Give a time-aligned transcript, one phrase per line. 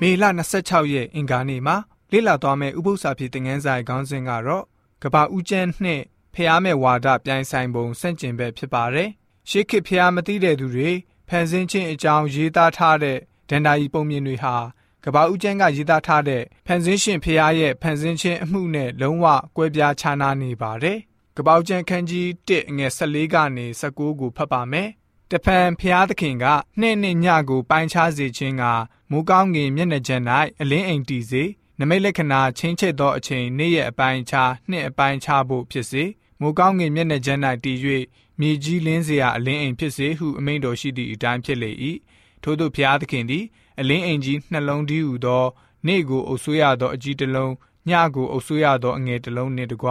[0.00, 0.24] မေလ
[0.58, 1.76] 26ရက်အင်္ဂါနေ့မှာ
[2.12, 4.64] လေ့လာသွားမယ့်ဥပုသ္စာဖြစ်တဲ့ငန်းဆိုင်ခေါင်းစဉ်ကတော့
[5.02, 6.04] ကဘာဦးကျန်းနှင့်
[6.34, 9.08] ဖျားမဲ့ဝါဒပြိုင်ဆိုင်ပုံစန့်ကျင်ဘက်ဖြစ်ပါတယ်။
[9.48, 10.90] ရှေးခေတ်ဖျားမသိတဲ့သူတွေ
[11.28, 13.18] ဖန်ဆင်းခြင်းအကြောင်းရေးသားထားတဲ့
[13.50, 14.56] ဒန္တာယီပုံမြင်တွေဟာ
[15.04, 19.26] ကဘာဦးကျန်းကရေးသားထားတဲ့ဖန်ဆင်းရှင်ဖျားရဲ့ဖန်ဆင်းခြင်းအမှုနဲ့လုံးဝ
[19.56, 20.98] ကွဲပြားခြားနားနေပါတယ်။
[21.36, 24.88] ကဘာဦးကျန်းခန်းကြီး1ငွေ14ကနေ19ကိုဖတ်ပါမယ်။
[25.32, 26.44] တဖန်ဖျားသခင်က
[26.80, 28.64] နှင့်နှင့်ညကိုပိုင်းခြားစေခြင်းက
[29.10, 30.22] မိုးကောင်းငင်မျက်နှာကျန်၌
[30.60, 31.42] အလင်းအိမ်တည်စေ
[31.78, 36.04] နမိတ်လက္ခဏာချင်းချိတ်သောအချိန်နေ့ရက်အပိုင်းခြားနှစ်အပိုင်းခြားဖို့ဖြစ်စေ
[36.40, 37.78] မိုးကောင်းငင်မျက်နှာကျန်၌တည်၍
[38.40, 41.70] မြေကြီးလင်းစရာအလင်းအိမ်ဖြစ်စေဟုအမိန့်တော်ရှိသည့်အတိုင်းဖြစ်လေ၏
[42.42, 43.44] ထို့သောဘုရားသခင်သည်
[43.80, 45.44] အလင်းအိမ်ကြီးနှလုံးတည်းဟူသော
[45.86, 47.52] နေ့ကိုအုပ်ဆွေးရသောအကြီးတစ်လုံး
[47.88, 49.88] ညကိုအုပ်ဆွေးရသောအငယ်တစ်လုံးနှင့်တကွ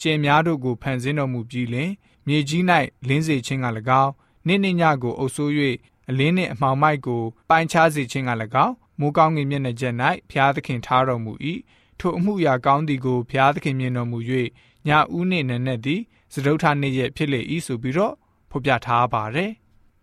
[0.00, 1.90] ကျင်များတို့ကိုဖန်ဆင်းတော်မူပြီးလင်
[2.26, 2.62] မြေကြီး၌
[3.08, 3.66] လင်းစေခြင်းက၎
[4.04, 4.12] င်း
[4.48, 5.52] နေ့နှင့်ညကိုအုပ်ဆိုး၍
[6.10, 8.30] အလင်းနှင့်အမှောင်မိုက်ကိုပိုင်းခြားစေခြင်းက၎
[8.64, 9.94] င်းမိုးကောင်းကင်မျက်နှာကျက်၌
[10.30, 11.32] ဘုရားသခင်ထားတော်မူ၏
[11.98, 14.18] ထိုအမှုရာကောင်းသည်ကိုဘုရားသခင်မြင်တော်မူ၍
[14.86, 16.00] ညဦးနှင့်နနက်သည်
[16.32, 18.14] စတုထနေ့ရက်ဖြစ်လေ၏ဆိုပြီးတော့
[18.50, 19.52] ဖော်ပြထားပါတယ်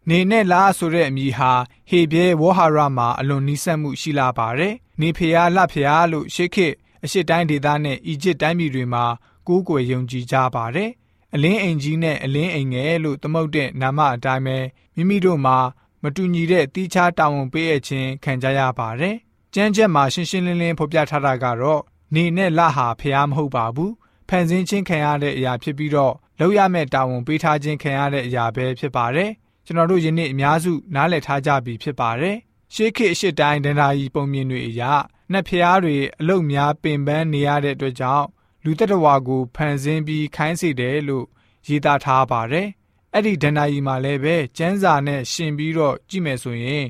[0.10, 1.52] နေနဲ့လားဆိုတဲ့အမည်ဟာ
[1.90, 9.06] ဟေဘဲဝေါဟာရမှာအလွန်နီးစပ်မှုရှိလာပါတယ်။နေဖျားလှဖျားလို့ရှေးခေတ်အရှိတိုင်းဒေသနဲ့အီဂျစ်တိုင်းပြည်တွေမှာ
[9.48, 10.92] ကိုးကွယ်ယုံကြည်ကြပါတယ်။
[11.36, 14.58] အလင်းအိမ်ကြီးနဲ့အလင်းအိမ်ငယ်လို့သမုတ်တဲ့နာမအတိုင်းပဲ
[14.96, 15.58] မိမိတို့မှာ
[16.04, 19.16] မတူညီတဲ့တီးခြားတာဝန်ပေးအပ်ခြင်းခံကြရပါတယ်။
[19.54, 21.82] ကျမ်းချက်မှာရှင်းရှင်းလင်းလင်းဖော်ပြထားတာကတော့
[22.16, 23.92] နေနဲ့လဟာဖျားမဟုတ်ပါဘူး။
[24.30, 29.30] ဖန်ဆင်းခြင်းခံရတဲ့အရာဖြစ်ပြီးတော့လောက်ရမဲ့တာဝန်ပေးထားခြင်းခံရတဲ့အရာပဲဖြစ်ပါတယ်။
[29.66, 32.38] ကျွန်တော်တို့ယနေ့အများစုနားလည်ထားကြပြီဖြစ်ပါတယ်။
[32.74, 34.94] ရှေးခေတ်အရှိတိုင်းဒန္တာကြီးပုံမြင်တွေအရာ
[35.32, 38.26] နှက်ဖျားတွေအလုတ်များပင်ပန်းနေရတဲ့အတွက်ကြောင့်
[38.66, 41.26] လူတ attva ကိုဖန်ဆင်းပြီးခိုင်းစေတယ်လို့
[41.68, 42.68] ရေးသားထားပါတယ်။
[43.14, 46.86] အဲ့ဒီဒဏ္ဍာရီမှာလည်းပဲကျန်းစာနဲ့ရှင်ပြီးတော့ကြည့်မယ်ဆိုရင်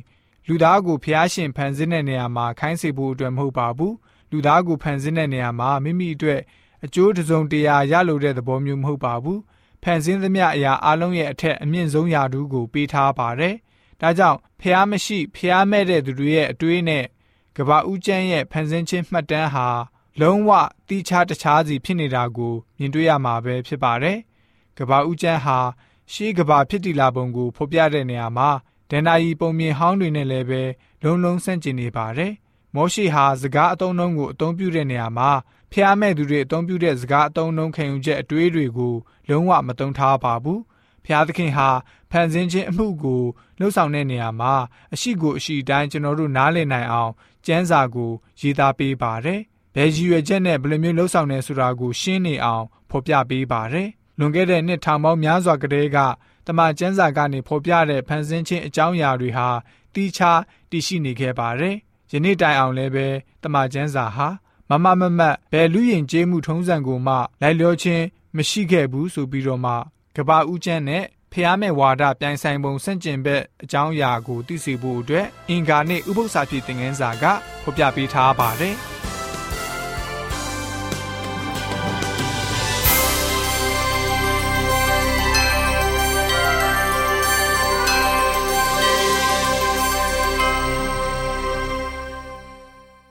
[0.48, 3.96] လူသားကိုဖျားရှင်ဖန်ဆင်းတဲ့နေရာမှာခိုင်းစေဖို့အတွက်မဟုတ်ပါဘူး
[4.32, 6.42] လူသားကိုဖန်ဆင်းတဲ့နေရာမှာမိမိအတွက်
[6.86, 9.40] အကျိုးတစုံတရာရလိုတဲ့သဘောမျိုးမဟုတ်ပါဘူး
[9.84, 13.56] ဖန်ဆင်းသမျှအရာအလုံးရဲ့အထက်အမြင့်ဆုံးယာတူးကိုပေးထားပါတယ်
[14.02, 17.06] ဒါကြောင့်ဖျားမရှိဖျားမဲ့တဲ့သူတွေရဲ့အတွေးနဲ့
[17.58, 19.68] ကဘာဦးကျန်းရဲ့ဖန်ဆင်းခြင်းမှတ်တမ်းဟာ
[20.22, 20.50] လုံးဝ
[20.88, 24.18] တိချတခြားစီဖြစ်နေတာကိုမြင်တွေ့ရမှာပဲဖြစ်ပါတယ်
[24.78, 25.60] ကဘာဦးကျန်းဟာ
[26.12, 28.50] ရှေးကဘာဖြစ်တည်လာပုံကိုဖော်ပြတဲ့နေရာမှာ
[28.90, 30.62] ဒန်နာယီပုံမြင်ဟောင်းတွေနဲ့လည်းပဲ
[31.04, 32.34] လုံးလုံးဆန့်ကျင်နေပါတယ်။
[32.76, 35.30] မောရှိဟာစကားအတုံးလုံးကိုအသုံးပြုတဲ့နေရာမှာ
[35.72, 38.96] ဖျားမဲ့သူတွေအသုံးပြုတဲ့စကားအတုံးလုံးခံယူချက်အတွေးတွေကို
[39.30, 40.60] လုံးဝမသုံးထားပါဘူး။
[41.06, 41.70] ဖျားသခင်ဟာ
[42.12, 43.24] ဖန်ဆင်းခြင်းအမှုကို
[43.60, 44.54] လှုပ်ဆောင်တဲ့နေရာမှာ
[44.94, 47.12] အရှိကိုအရှိတိုင်းကျွန်တော်တို့နားလည်နိုင်အောင်
[47.46, 48.12] ကျမ်းစာကို
[48.42, 49.42] ရေးသားပေးပါတယ်။
[49.76, 55.98] ဘယ်ရည်ရွယ်ချက်နဲ့ဘယ်လိုမျိုးလှုပ်ဆောင်နေဆိုတာကိုရှင်းနေအောင်ဖော်ပြပေးပါတယ်။လွန်ခဲ့တဲ့နှစ်ထောင်ပေါင်းများစွာကတည်းက
[56.48, 59.48] တမန်ကျမ်းစာကနေဖော်ပြတဲ့ဖန်ဆင်းခြင်းအကြောင်းအရာတွေဟာ
[59.94, 61.76] တီးခြားတည်ရှိနေခဲ့ပါတယ်။
[62.12, 63.08] ယနေ့တိုင်အောင်လည်းပဲ
[63.44, 64.28] တမန်ကျမ်းစာဟာ
[64.70, 68.04] မမမမတ်ဘယ်လူရင်ကျေးမှုထုံးစံကိုမှလိုက်လျောခြင်း
[68.36, 69.74] မရှိခဲ့ဘူးဆိုပြီးတော့မှ
[70.16, 77.24] ကဘာဦးကျန်းနဲ့ဖျားမဲ့ဝါဒပြိုင်ဆိုင်ပုံဆန့်ကျင်ဘက်အကြောင်းအရာကိုသိစေဖို့အတွက်အင်္ဂါနေ့ဥပုသ္စာဖြစ်တဲ့ငန်းစာက
[77.64, 78.76] ဖော်ပြပေးထားပါတယ်။